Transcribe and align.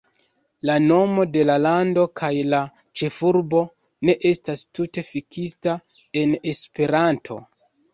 La 0.69 0.77
nomo 0.85 1.25
de 1.35 1.43
la 1.49 1.57
lando 1.65 2.07
kaj 2.23 2.31
la 2.55 2.63
ĉefurbo 3.03 3.63
ne 4.11 4.19
estas 4.33 4.67
tute 4.75 5.09
fiksita 5.15 5.81
en 6.27 6.39
Esperanto. 6.57 7.45